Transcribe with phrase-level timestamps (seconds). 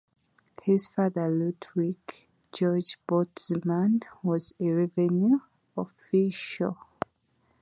[0.63, 5.37] His father, Ludwig Georg Boltzmann, was a revenue
[5.77, 6.75] official.